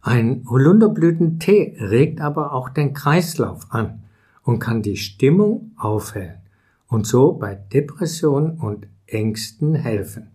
Ein 0.01 0.45
Holunderblütentee 0.49 1.77
regt 1.79 2.21
aber 2.21 2.53
auch 2.53 2.69
den 2.69 2.93
Kreislauf 2.93 3.67
an 3.69 4.03
und 4.41 4.57
kann 4.57 4.81
die 4.81 4.97
Stimmung 4.97 5.71
aufhellen 5.77 6.39
und 6.87 7.05
so 7.05 7.33
bei 7.33 7.53
Depressionen 7.55 8.59
und 8.59 8.87
Ängsten 9.05 9.75
helfen. 9.75 10.31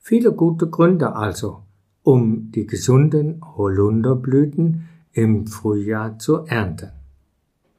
Viele 0.00 0.32
gute 0.32 0.68
Gründe 0.68 1.14
also, 1.14 1.62
um 2.02 2.50
die 2.52 2.66
gesunden 2.66 3.42
Holunderblüten 3.56 4.88
im 5.12 5.46
Frühjahr 5.46 6.18
zu 6.18 6.46
ernten. 6.46 6.90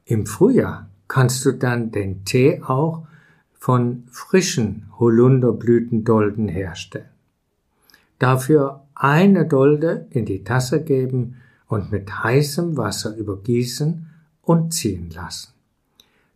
Im 0.04 0.26
Frühjahr 0.26 0.88
kannst 1.08 1.44
du 1.44 1.52
dann 1.52 1.90
den 1.90 2.24
Tee 2.24 2.62
auch 2.62 3.06
von 3.54 4.04
frischen 4.08 4.86
Holunderblütendolden 4.98 6.46
herstellen. 6.46 7.15
Dafür 8.18 8.84
eine 8.94 9.46
Dolde 9.46 10.06
in 10.10 10.24
die 10.24 10.42
Tasse 10.42 10.82
geben 10.82 11.36
und 11.68 11.92
mit 11.92 12.24
heißem 12.24 12.76
Wasser 12.76 13.16
übergießen 13.16 14.06
und 14.42 14.72
ziehen 14.72 15.10
lassen. 15.10 15.52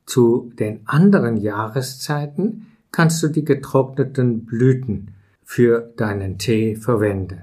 Zu 0.05 0.53
den 0.59 0.81
anderen 0.87 1.37
Jahreszeiten 1.37 2.67
kannst 2.91 3.23
du 3.23 3.29
die 3.29 3.45
getrockneten 3.45 4.45
Blüten 4.45 5.15
für 5.45 5.93
deinen 5.97 6.39
Tee 6.39 6.77
verwenden. 6.77 7.43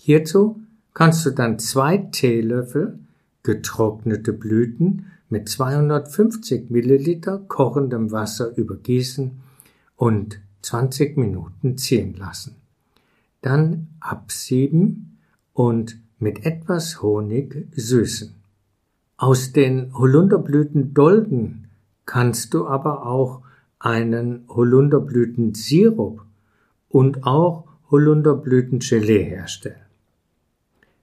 Hierzu 0.00 0.60
kannst 0.94 1.26
du 1.26 1.30
dann 1.30 1.58
zwei 1.58 1.98
Teelöffel 1.98 2.98
getrocknete 3.42 4.32
Blüten 4.32 5.12
mit 5.28 5.48
250 5.48 6.70
Milliliter 6.70 7.38
kochendem 7.48 8.10
Wasser 8.12 8.56
übergießen 8.56 9.40
und 9.96 10.40
20 10.62 11.16
Minuten 11.16 11.76
ziehen 11.76 12.14
lassen. 12.14 12.56
Dann 13.46 13.86
absieben 14.00 15.18
und 15.52 16.00
mit 16.18 16.44
etwas 16.44 17.00
Honig 17.00 17.68
süßen. 17.76 18.34
Aus 19.18 19.52
den 19.52 19.96
Holunderblütendolden 19.96 21.68
kannst 22.06 22.54
du 22.54 22.66
aber 22.66 23.06
auch 23.06 23.42
einen 23.78 24.46
Holunderblütensirup 24.48 26.24
und 26.88 27.22
auch 27.22 27.68
Holunderblütengelee 27.88 29.22
herstellen. 29.22 29.86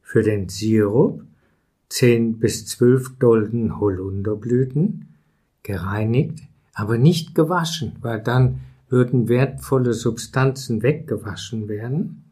Für 0.02 0.22
den 0.22 0.50
Sirup 0.50 1.24
10 1.88 2.40
bis 2.40 2.66
12 2.66 3.20
Dolden 3.20 3.80
Holunderblüten, 3.80 5.16
gereinigt, 5.64 6.40
aber 6.74 6.98
nicht 6.98 7.36
gewaschen, 7.36 7.94
weil 8.02 8.22
dann 8.22 8.60
würden 8.90 9.30
wertvolle 9.30 9.94
Substanzen 9.94 10.84
weggewaschen 10.84 11.70
werden. 11.70 12.23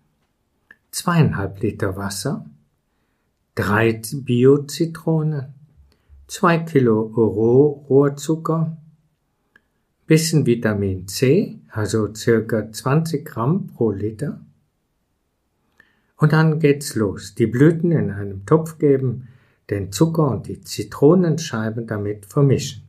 Zweieinhalb 0.92 1.62
Liter 1.62 1.96
Wasser, 1.96 2.46
drei 3.56 4.02
Bio-Zitronen, 4.14 5.54
2 6.28 6.60
Kilo 6.60 7.02
Rohrzucker, 7.02 8.78
bisschen 10.06 10.46
Vitamin 10.46 11.08
C, 11.08 11.62
also 11.70 12.14
circa 12.14 12.70
20 12.70 13.26
Gramm 13.26 13.68
pro 13.68 13.92
Liter. 13.92 14.42
Und 16.18 16.34
dann 16.34 16.60
geht's 16.60 16.96
los. 16.96 17.36
Die 17.36 17.48
Blüten 17.48 17.94
in 17.94 18.12
einem 18.12 18.46
Topf 18.46 18.78
geben, 18.78 19.30
den 19.70 19.94
Zucker 19.94 20.30
und 20.30 20.48
die 20.48 20.60
Zitronenscheiben 20.60 21.88
damit 21.88 22.26
vermischen. 22.26 22.84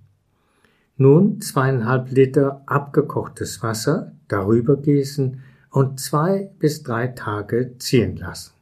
Nun 0.97 1.41
zweieinhalb 1.41 2.11
Liter 2.11 2.62
abgekochtes 2.67 3.62
Wasser 3.62 4.12
darüber 4.27 4.77
gießen 4.77 5.41
und 5.73 5.99
zwei 5.99 6.51
bis 6.59 6.83
drei 6.83 7.09
Tage 7.09 7.77
ziehen 7.79 8.17
lassen. 8.17 8.53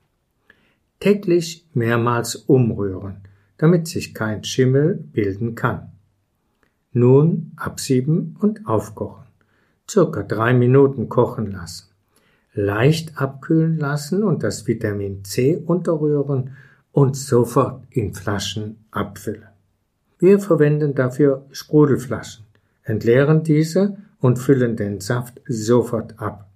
Täglich 1.01 1.67
mehrmals 1.75 2.37
umrühren, 2.37 3.17
damit 3.59 3.89
sich 3.89 4.15
kein 4.15 4.45
Schimmel 4.45 4.95
bilden 4.95 5.55
kann. 5.55 5.93
Nun 6.93 7.53
absieben 7.57 8.37
und 8.41 8.67
aufkochen. 8.67 9.27
Circa 9.89 10.23
drei 10.23 10.55
Minuten 10.55 11.09
kochen 11.09 11.51
lassen. 11.51 11.89
Leicht 12.53 13.19
abkühlen 13.19 13.79
lassen 13.79 14.23
und 14.23 14.43
das 14.43 14.67
Vitamin 14.67 15.25
C 15.25 15.57
unterrühren 15.57 16.51
und 16.93 17.17
sofort 17.17 17.85
in 17.91 18.15
Flaschen 18.15 18.85
abfüllen. 18.91 19.49
Wir 20.19 20.39
verwenden 20.39 20.95
dafür 20.95 21.47
Sprudelflaschen, 21.51 22.45
entleeren 22.83 23.43
diese 23.43 23.97
und 24.21 24.39
füllen 24.39 24.77
den 24.77 25.01
Saft 25.01 25.41
sofort 25.47 26.21
ab. 26.21 26.50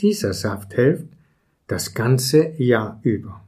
Dieser 0.00 0.32
Saft 0.32 0.74
hilft 0.74 1.06
das 1.66 1.94
ganze 1.94 2.60
Jahr 2.60 3.00
über. 3.02 3.44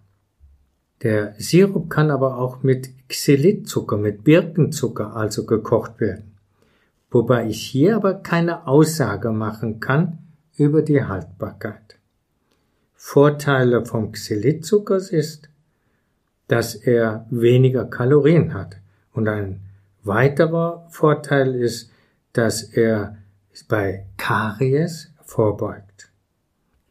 Der 1.02 1.34
Sirup 1.38 1.90
kann 1.90 2.10
aber 2.10 2.38
auch 2.38 2.62
mit 2.62 2.90
Xylitzucker, 3.08 3.96
mit 3.96 4.24
Birkenzucker 4.24 5.14
also 5.14 5.44
gekocht 5.44 6.00
werden, 6.00 6.32
wobei 7.10 7.46
ich 7.48 7.62
hier 7.62 7.96
aber 7.96 8.14
keine 8.14 8.66
Aussage 8.66 9.30
machen 9.30 9.80
kann 9.80 10.18
über 10.56 10.82
die 10.82 11.04
Haltbarkeit. 11.04 11.98
Vorteile 12.94 13.84
vom 13.84 14.12
Xylitzucker 14.12 14.96
ist, 14.96 15.50
dass 16.48 16.74
er 16.74 17.26
weniger 17.30 17.84
Kalorien 17.84 18.54
hat 18.54 18.76
und 19.12 19.28
ein 19.28 19.60
weiterer 20.02 20.86
Vorteil 20.90 21.54
ist, 21.54 21.90
dass 22.32 22.62
er 22.62 23.18
bei 23.68 24.06
Karies 24.16 25.12
vorbeugt. 25.24 26.05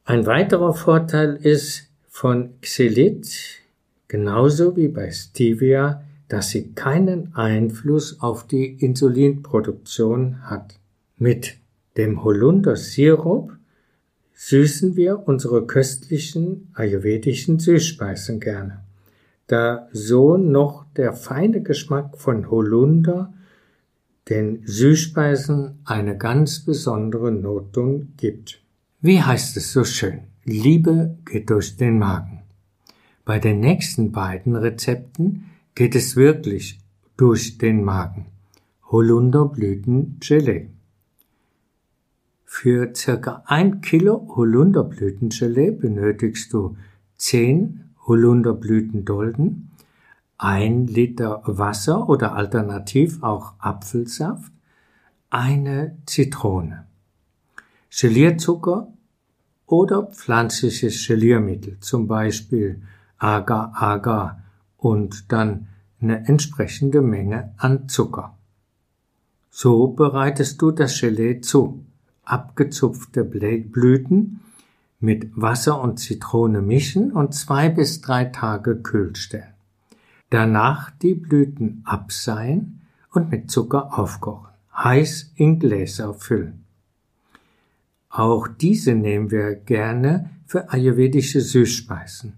Ein 0.08 0.28
weiterer 0.28 0.76
Vorteil 0.76 1.36
ist 1.36 1.90
von 2.08 2.62
Xylit 2.62 3.64
genauso 4.08 4.76
wie 4.76 4.88
bei 4.88 5.10
Stevia, 5.10 6.04
dass 6.28 6.50
sie 6.50 6.74
keinen 6.74 7.34
Einfluss 7.34 8.20
auf 8.22 8.46
die 8.46 8.68
Insulinproduktion 8.68 10.44
hat. 10.44 10.76
Mit 11.18 11.56
dem 11.98 12.24
Holundersirup 12.24 13.54
süßen 14.36 14.96
wir 14.96 15.28
unsere 15.28 15.66
köstlichen 15.66 16.70
ayurvedischen 16.76 17.58
Süßspeisen 17.58 18.40
gerne, 18.40 18.84
da 19.48 19.90
so 19.92 20.38
noch 20.38 20.86
der 20.96 21.14
feine 21.14 21.64
Geschmack 21.64 22.20
von 22.20 22.52
Holunder 22.52 23.34
den 24.30 24.62
Süßspeisen 24.68 25.80
eine 25.84 26.16
ganz 26.16 26.60
besondere 26.60 27.32
Notung 27.32 28.10
gibt. 28.18 28.62
Wie 29.08 29.22
heißt 29.22 29.56
es 29.56 29.72
so 29.72 29.84
schön? 29.84 30.22
Liebe 30.46 31.20
geht 31.26 31.52
durch 31.52 31.78
den 31.78 32.00
Magen. 32.00 32.42
Bei 33.24 33.38
den 33.38 33.60
nächsten 33.60 34.12
beiden 34.12 34.56
Rezepten 34.56 35.52
geht 35.76 35.94
es 35.94 36.16
wirklich 36.16 36.80
durch 37.16 37.60
den 37.60 37.84
Magen. 37.84 38.26
Holunderblütengelee. 38.86 40.72
Für 42.46 42.96
circa 42.96 43.44
ein 43.46 43.82
Kilo 43.82 44.28
Holunderblütengelee 44.36 45.70
benötigst 45.70 46.52
du 46.52 46.76
10 47.18 47.92
Holunderblütendolden, 48.08 49.70
ein 50.40 50.88
Liter 50.88 51.44
Wasser 51.46 52.10
oder 52.10 52.34
alternativ 52.34 53.22
auch 53.22 53.54
Apfelsaft, 53.60 54.52
eine 55.30 55.96
Zitrone, 56.08 56.88
Gelierzucker 57.92 58.92
oder 59.68 60.04
pflanzliches 60.04 61.08
Geliermittel, 61.08 61.80
zum 61.80 62.08
Beispiel 62.08 62.82
Agar-Agar 63.18 64.44
und 64.78 65.32
dann 65.32 65.68
eine 66.02 66.28
entsprechende 66.28 67.02
Menge 67.02 67.54
an 67.58 67.90
Zucker. 67.90 68.38
So 69.50 69.88
bereitest 69.88 70.62
du 70.62 70.72
das 70.72 71.00
Gelee 71.00 71.42
zu. 71.42 71.86
Abgezupfte 72.24 73.24
Blüten 73.24 74.42
mit 75.00 75.32
Wasser 75.36 75.82
und 75.82 76.00
Zitrone 76.00 76.62
mischen 76.62 77.12
und 77.12 77.34
zwei 77.34 77.70
bis 77.70 78.02
drei 78.02 78.26
Tage 78.26 78.82
kühl 78.82 79.16
stellen. 79.16 79.54
Danach 80.30 80.90
die 80.90 81.16
Blüten 81.16 81.82
abseihen 81.86 82.82
und 83.14 83.32
mit 83.32 83.50
Zucker 83.50 83.98
aufkochen. 83.98 84.50
Heiß 84.76 85.32
in 85.36 85.60
Gläser 85.60 86.14
füllen. 86.14 86.65
Auch 88.16 88.48
diese 88.48 88.96
nehmen 88.96 89.30
wir 89.30 89.56
gerne 89.56 90.30
für 90.46 90.72
ayurvedische 90.72 91.42
Süßspeisen. 91.42 92.32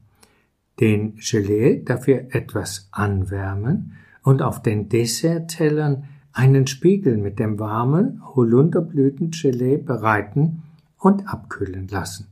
Den 0.79 1.17
Gelee 1.17 1.83
dafür 1.83 2.25
etwas 2.31 2.87
anwärmen 2.91 3.93
und 4.23 4.41
auf 4.41 4.63
den 4.63 4.89
Desserttellern 4.89 6.05
einen 6.33 6.65
Spiegel 6.65 7.17
mit 7.17 7.37
dem 7.37 7.59
warmen 7.59 8.23
Holunderblütengelee 8.25 9.77
bereiten 9.77 10.63
und 10.97 11.27
abkühlen 11.27 11.87
lassen. 11.87 12.25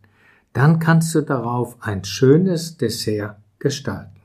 Dann 0.54 0.80
kannst 0.80 1.14
du 1.14 1.22
darauf 1.22 1.78
ein 1.82 2.04
schönes 2.04 2.78
Dessert 2.78 3.38
gestalten. 3.60 4.22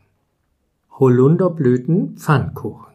Holunderblüten 0.93 2.17
Pfannkuchen. 2.17 2.95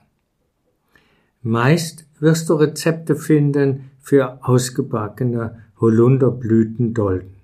Meist 1.43 2.07
wirst 2.19 2.49
du 2.49 2.55
Rezepte 2.55 3.15
finden 3.15 3.91
für 3.99 4.43
ausgebackene 4.43 5.64
Holunderblütendolden. 5.79 7.35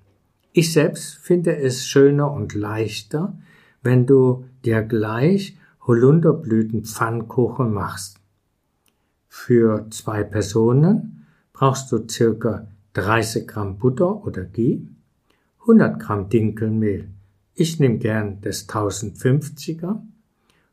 Ich 0.54 0.74
selbst 0.74 1.16
finde 1.16 1.58
es 1.58 1.88
schöner 1.88 2.32
und 2.32 2.54
leichter, 2.54 3.38
wenn 3.82 4.06
du 4.06 4.46
dir 4.66 4.82
gleich 4.82 5.58
Holunderblütenpfannkuchen 5.88 7.74
machst. 7.74 8.20
Für 9.28 9.88
zwei 9.90 10.24
Personen 10.24 11.26
brauchst 11.54 11.92
du 11.92 12.08
circa 12.08 12.68
30 12.94 13.48
Gramm 13.48 13.78
Butter 13.78 14.26
oder 14.26 14.44
Ghee, 14.44 14.82
100 15.62 16.00
Gramm 16.00 16.30
Dinkelmehl. 16.30 17.10
Ich 17.54 17.80
nehme 17.80 17.98
gern 17.98 18.42
das 18.42 18.68
1050er, 18.68 20.02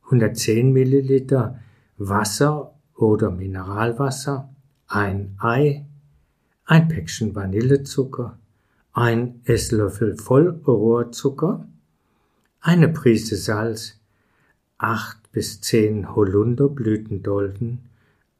110 0.05 0.73
Milliliter 0.73 1.61
Wasser 1.99 2.75
oder 2.95 3.31
Mineralwasser, 3.31 4.55
ein 4.87 5.37
Ei, 5.39 5.88
ein 6.69 6.87
Päckchen 6.87 7.35
Vanillezucker, 7.35 8.39
ein 8.93 9.41
Esslöffel 9.45 10.17
Vollrohrzucker, 10.19 11.67
eine 12.61 12.89
Prise 12.89 13.37
Salz, 13.37 13.99
acht 14.77 15.33
bis 15.33 15.63
zehn 15.63 16.15
Holunderblütendolden, 16.15 17.79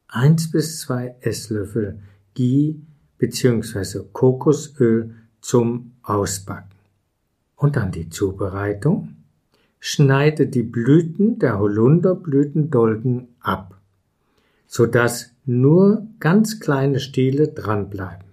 eins 0.07 0.51
bis 0.51 0.79
zwei 0.79 1.15
Esslöffel 1.21 1.99
Ghee 2.35 2.75
bzw. 3.17 4.03
Kokosöl 4.13 5.15
zum 5.41 5.93
Ausbacken. 6.03 6.77
Und 7.55 7.77
dann 7.77 7.91
die 7.91 8.09
Zubereitung. 8.09 9.15
Schneide 9.79 10.45
die 10.45 10.63
Blüten 10.63 11.39
der 11.39 11.57
Holunderblütendolden 11.57 13.29
ab, 13.39 13.79
sodass 14.67 15.31
nur 15.49 16.05
ganz 16.19 16.59
kleine 16.59 16.99
Stiele 16.99 17.47
dranbleiben. 17.47 18.27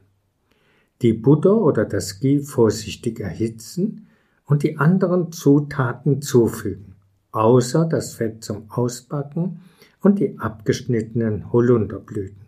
Die 1.01 1.15
Butter 1.15 1.57
oder 1.57 1.87
das 1.87 2.21
Ghee 2.21 2.41
vorsichtig 2.41 3.21
erhitzen 3.21 4.07
und 4.45 4.63
die 4.63 4.77
anderen 4.77 5.33
Zutaten 5.33 6.21
zufügen, 6.21 6.95
außer 7.33 7.87
das 7.87 8.13
Fett 8.13 8.45
zum 8.45 8.71
Ausbacken 8.71 9.61
und 10.03 10.19
die 10.19 10.39
abgeschnittenen 10.39 11.53
Holunderblüten. 11.55 12.43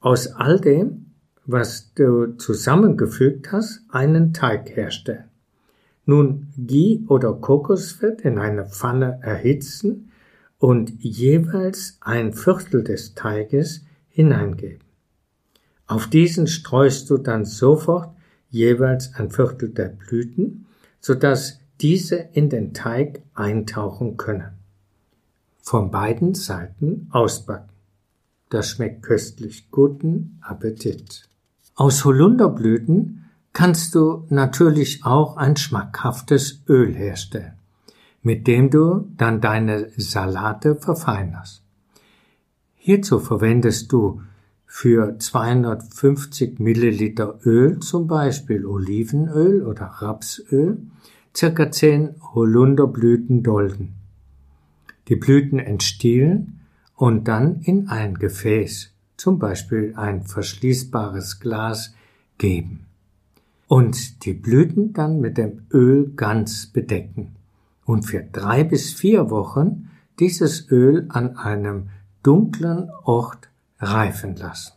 Aus 0.00 0.26
all 0.32 0.58
dem, 0.58 1.06
was 1.46 1.94
du 1.94 2.36
zusammengefügt 2.36 3.52
hast, 3.52 3.82
einen 3.88 4.32
Teig 4.32 4.74
herstellen. 4.74 5.30
Nun 6.06 6.48
Ghee 6.58 7.04
oder 7.06 7.32
Kokosfett 7.32 8.22
in 8.22 8.38
eine 8.38 8.66
Pfanne 8.66 9.20
erhitzen 9.22 10.10
und 10.58 10.92
jeweils 10.98 11.98
ein 12.00 12.32
Viertel 12.32 12.84
des 12.84 13.14
Teiges 13.14 13.84
hineingeben. 14.08 14.84
Auf 15.86 16.06
diesen 16.06 16.46
streust 16.46 17.10
du 17.10 17.18
dann 17.18 17.44
sofort 17.44 18.14
jeweils 18.48 19.14
ein 19.14 19.30
Viertel 19.30 19.70
der 19.70 19.88
Blüten, 19.88 20.66
sodass 21.00 21.58
diese 21.80 22.16
in 22.16 22.48
den 22.48 22.72
Teig 22.72 23.22
eintauchen 23.34 24.16
können. 24.16 24.52
Von 25.60 25.90
beiden 25.90 26.34
Seiten 26.34 27.08
ausbacken. 27.10 27.70
Das 28.48 28.68
schmeckt 28.68 29.02
köstlich. 29.02 29.70
Guten 29.70 30.38
Appetit. 30.40 31.28
Aus 31.74 32.04
Holunderblüten 32.04 33.24
kannst 33.52 33.94
du 33.94 34.26
natürlich 34.28 35.04
auch 35.04 35.36
ein 35.36 35.56
schmackhaftes 35.56 36.62
Öl 36.68 36.94
herstellen, 36.94 37.54
mit 38.24 38.46
dem 38.46 38.70
du 38.70 39.06
dann 39.18 39.40
deine 39.40 39.90
Salate 39.96 40.76
verfeinerst. 40.76 41.62
Hierzu 42.74 43.20
verwendest 43.20 43.92
du 43.92 44.22
für 44.66 45.18
250 45.18 46.58
Milliliter 46.58 47.38
Öl, 47.44 47.78
zum 47.80 48.06
Beispiel 48.06 48.64
Olivenöl 48.64 49.62
oder 49.62 49.84
Rapsöl, 49.84 50.78
circa 51.36 51.70
10 51.70 52.14
Holunderblütendolden. 52.34 53.92
Die 55.08 55.16
Blüten 55.16 55.58
entstielen 55.58 56.60
und 56.96 57.28
dann 57.28 57.60
in 57.60 57.88
ein 57.88 58.14
Gefäß, 58.14 58.94
zum 59.18 59.38
Beispiel 59.38 59.92
ein 59.96 60.22
verschließbares 60.22 61.40
Glas, 61.40 61.94
geben. 62.38 62.86
Und 63.68 64.24
die 64.24 64.34
Blüten 64.34 64.94
dann 64.94 65.20
mit 65.20 65.36
dem 65.36 65.66
Öl 65.70 66.12
ganz 66.16 66.66
bedecken 66.66 67.36
und 67.84 68.04
für 68.04 68.22
drei 68.22 68.64
bis 68.64 68.92
vier 68.92 69.30
Wochen 69.30 69.90
dieses 70.18 70.70
Öl 70.70 71.06
an 71.08 71.36
einem 71.36 71.90
dunklen 72.22 72.90
Ort 73.04 73.48
reifen 73.78 74.36
lassen. 74.36 74.74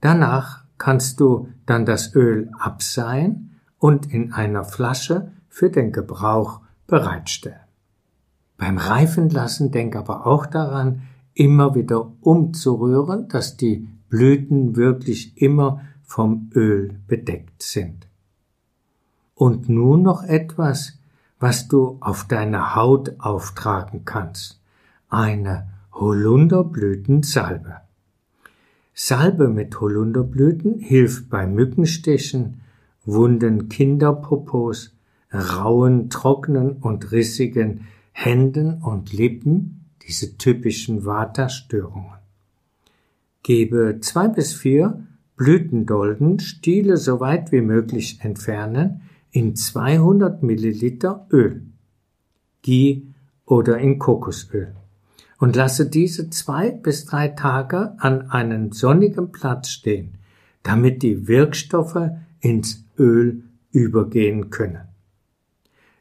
Danach 0.00 0.64
kannst 0.78 1.20
du 1.20 1.48
dann 1.64 1.86
das 1.86 2.14
Öl 2.14 2.50
abseihen 2.58 3.60
und 3.78 4.12
in 4.12 4.32
einer 4.32 4.64
Flasche 4.64 5.32
für 5.48 5.70
den 5.70 5.92
Gebrauch 5.92 6.60
bereitstellen. 6.86 7.58
Beim 8.56 8.78
Reifenlassen 8.78 9.70
denk 9.70 9.96
aber 9.96 10.26
auch 10.26 10.46
daran, 10.46 11.02
immer 11.34 11.74
wieder 11.74 12.12
umzurühren, 12.20 13.28
dass 13.28 13.56
die 13.56 13.88
Blüten 14.08 14.76
wirklich 14.76 15.40
immer 15.40 15.80
vom 16.02 16.50
Öl 16.54 17.00
bedeckt 17.06 17.62
sind. 17.62 18.06
Und 19.34 19.68
nun 19.68 20.02
noch 20.02 20.22
etwas, 20.22 20.98
was 21.42 21.66
du 21.66 21.96
auf 21.98 22.28
deine 22.28 22.76
Haut 22.76 23.16
auftragen 23.18 24.04
kannst. 24.04 24.60
Eine 25.08 25.68
Holunderblütensalbe. 25.92 27.78
Salbe 28.94 29.48
mit 29.48 29.80
Holunderblüten 29.80 30.78
hilft 30.78 31.28
bei 31.30 31.48
Mückenstichen, 31.48 32.60
wunden 33.04 33.68
Kinderpopos, 33.68 34.94
rauen, 35.32 36.10
trockenen 36.10 36.76
und 36.76 37.10
rissigen 37.10 37.88
Händen 38.12 38.80
und 38.80 39.12
Lippen, 39.12 39.86
diese 40.06 40.38
typischen 40.38 41.04
Vata-Störungen. 41.04 42.20
Gebe 43.42 43.98
zwei 44.00 44.28
bis 44.28 44.54
vier 44.54 45.04
Blütendolden, 45.34 46.38
Stiele 46.38 46.96
so 46.96 47.18
weit 47.18 47.50
wie 47.50 47.62
möglich 47.62 48.20
entfernen, 48.22 49.00
in 49.32 49.56
200 49.56 50.42
Milliliter 50.42 51.26
Öl, 51.32 51.62
Ghee 52.62 53.02
oder 53.46 53.78
in 53.78 53.98
Kokosöl 53.98 54.74
und 55.38 55.56
lasse 55.56 55.88
diese 55.88 56.30
zwei 56.30 56.70
bis 56.70 57.06
drei 57.06 57.28
Tage 57.28 57.94
an 57.98 58.30
einem 58.30 58.72
sonnigen 58.72 59.32
Platz 59.32 59.70
stehen, 59.70 60.18
damit 60.62 61.02
die 61.02 61.26
Wirkstoffe 61.26 62.10
ins 62.40 62.84
Öl 62.96 63.42
übergehen 63.72 64.50
können. 64.50 64.82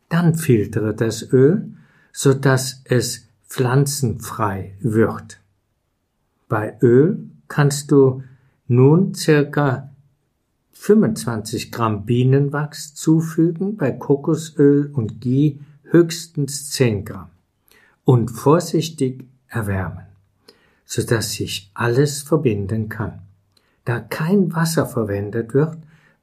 Dann 0.09 0.35
filtere 0.35 0.93
das 0.93 1.31
Öl, 1.31 1.71
so 2.11 2.33
dass 2.33 2.81
es 2.83 3.27
pflanzenfrei 3.47 4.75
wird. 4.81 5.39
Bei 6.49 6.77
Öl 6.81 7.29
kannst 7.47 7.91
du 7.91 8.23
nun 8.67 9.13
circa 9.13 9.90
25 10.81 11.71
Gramm 11.71 12.07
Bienenwachs 12.07 12.95
zufügen, 12.95 13.77
bei 13.77 13.91
Kokosöl 13.91 14.89
und 14.91 15.21
Ghee 15.21 15.59
höchstens 15.83 16.71
10 16.71 17.05
Gramm 17.05 17.29
und 18.03 18.31
vorsichtig 18.31 19.27
erwärmen, 19.47 20.07
so 20.83 21.03
dass 21.03 21.33
sich 21.33 21.69
alles 21.75 22.23
verbinden 22.23 22.89
kann. 22.89 23.19
Da 23.85 23.99
kein 23.99 24.55
Wasser 24.55 24.87
verwendet 24.87 25.53
wird, 25.53 25.77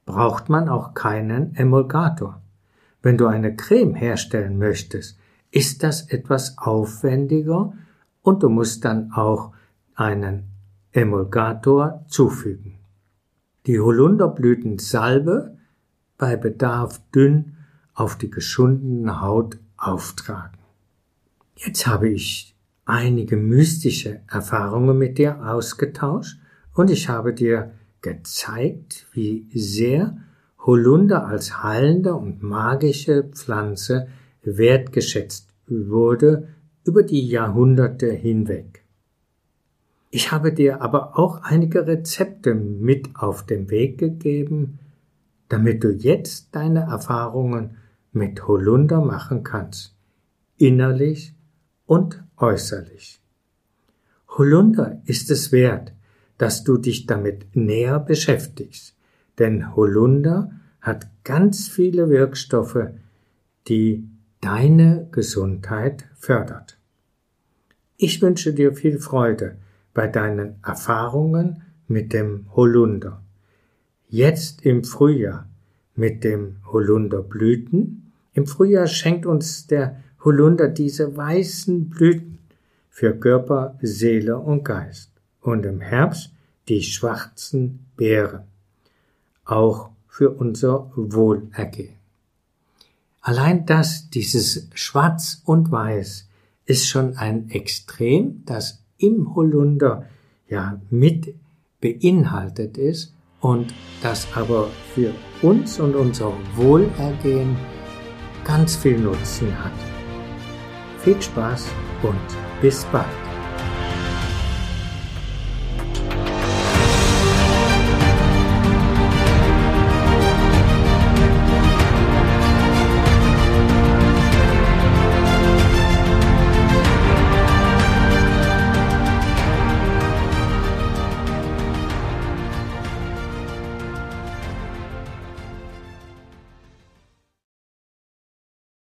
braucht 0.05 0.49
man 0.49 0.67
auch 0.67 0.93
keinen 0.93 1.55
Emulgator. 1.55 2.41
Wenn 3.01 3.17
du 3.17 3.27
eine 3.27 3.55
Creme 3.55 3.95
herstellen 3.95 4.57
möchtest, 4.57 5.17
ist 5.51 5.83
das 5.83 6.09
etwas 6.09 6.57
aufwendiger 6.57 7.71
und 8.23 8.43
du 8.43 8.49
musst 8.49 8.83
dann 8.83 9.13
auch 9.13 9.53
einen 9.95 10.49
Emulgator 10.91 12.03
zufügen. 12.09 12.78
Die 13.65 13.79
Holunderblütensalbe 13.79 15.57
bei 16.17 16.35
Bedarf 16.35 17.01
dünn 17.13 17.57
auf 17.93 18.17
die 18.17 18.31
geschundene 18.31 19.21
Haut 19.21 19.57
auftragen. 19.77 20.57
Jetzt 21.55 21.85
habe 21.85 22.09
ich 22.09 22.55
einige 22.85 23.37
mystische 23.37 24.21
Erfahrungen 24.27 24.97
mit 24.97 25.17
dir 25.17 25.45
ausgetauscht 25.45 26.39
und 26.73 26.89
ich 26.89 27.09
habe 27.09 27.33
dir 27.33 27.71
gezeigt, 28.01 29.05
wie 29.11 29.47
sehr 29.53 30.17
Holunder 30.65 31.27
als 31.27 31.61
heilende 31.63 32.15
und 32.15 32.41
magische 32.41 33.23
Pflanze 33.23 34.07
wertgeschätzt 34.43 35.49
wurde 35.67 36.47
über 36.85 37.03
die 37.03 37.27
Jahrhunderte 37.27 38.11
hinweg. 38.11 38.83
Ich 40.11 40.31
habe 40.31 40.51
dir 40.51 40.81
aber 40.81 41.19
auch 41.19 41.43
einige 41.43 41.85
Rezepte 41.85 42.55
mit 42.55 43.15
auf 43.15 43.45
den 43.45 43.69
Weg 43.69 43.99
gegeben, 43.99 44.79
damit 45.49 45.83
du 45.83 45.91
jetzt 45.91 46.55
deine 46.55 46.81
Erfahrungen 46.81 47.77
mit 48.11 48.47
Holunder 48.47 49.01
machen 49.01 49.43
kannst, 49.43 49.95
innerlich 50.57 51.35
und 51.85 52.23
äußerlich. 52.37 53.21
Holunder 54.37 55.01
ist 55.05 55.29
es 55.29 55.51
wert, 55.51 55.93
dass 56.37 56.63
du 56.63 56.77
dich 56.77 57.05
damit 57.05 57.55
näher 57.55 57.99
beschäftigst, 57.99 58.95
denn 59.37 59.75
Holunder 59.75 60.51
hat 60.81 61.07
ganz 61.23 61.67
viele 61.67 62.09
Wirkstoffe, 62.09 62.89
die 63.67 64.09
deine 64.41 65.07
Gesundheit 65.11 66.07
fördert. 66.15 66.79
Ich 67.97 68.21
wünsche 68.21 68.53
dir 68.53 68.73
viel 68.73 68.97
Freude 68.99 69.57
bei 69.93 70.07
deinen 70.07 70.55
Erfahrungen 70.63 71.63
mit 71.87 72.13
dem 72.13 72.45
Holunder. 72.55 73.21
Jetzt 74.07 74.65
im 74.65 74.83
Frühjahr 74.83 75.47
mit 75.95 76.23
dem 76.23 76.55
Holunderblüten. 76.71 78.11
Im 78.33 78.47
Frühjahr 78.47 78.87
schenkt 78.87 79.25
uns 79.25 79.67
der 79.67 80.01
Holunder 80.23 80.69
diese 80.69 81.15
weißen 81.15 81.89
Blüten 81.89 82.39
für 82.89 83.13
Körper, 83.13 83.77
Seele 83.81 84.37
und 84.37 84.63
Geist. 84.63 85.11
Und 85.41 85.65
im 85.65 85.81
Herbst 85.81 86.31
die 86.67 86.81
schwarzen 86.81 87.85
Beeren. 87.97 88.43
Auch 89.45 89.89
für 90.07 90.31
unser 90.31 90.91
Wohlergehen. 90.95 91.95
Allein 93.21 93.65
das, 93.65 94.09
dieses 94.09 94.69
Schwarz 94.73 95.41
und 95.45 95.71
Weiß, 95.71 96.27
ist 96.65 96.87
schon 96.87 97.17
ein 97.17 97.49
Extrem, 97.49 98.43
das 98.45 98.81
im 98.99 99.33
Holunder 99.35 100.05
ja 100.47 100.79
mit 100.89 101.35
beinhaltet 101.81 102.77
ist 102.77 103.15
und 103.41 103.73
das 104.03 104.27
aber 104.35 104.67
für 104.93 105.13
uns 105.41 105.79
und 105.79 105.95
unser 105.95 106.33
Wohlergehen 106.55 107.55
ganz 108.43 108.75
viel 108.75 108.99
Nutzen 108.99 109.51
hat. 109.63 109.71
Viel 110.99 111.21
Spaß 111.21 111.67
und 112.03 112.61
bis 112.61 112.83
bald. 112.85 113.28